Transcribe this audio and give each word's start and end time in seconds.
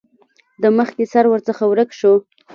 د 0.61 0.63
مخکې 0.77 1.03
سر 1.13 1.25
ورڅخه 1.29 1.65
ورک 1.67 1.89
شو. 1.99 2.13